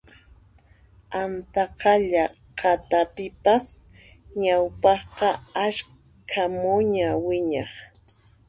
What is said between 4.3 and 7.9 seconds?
ñawpaqqa ashka muña wiñaq